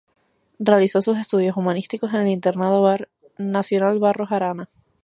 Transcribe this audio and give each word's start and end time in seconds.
Realizó 0.57 0.99
sus 1.03 1.19
estudios 1.19 1.57
humanísticos 1.57 2.11
en 2.15 2.21
el 2.21 2.29
Internado 2.29 2.83
Nacional 3.37 3.99
Barros 3.99 4.31
Arana. 4.31 4.67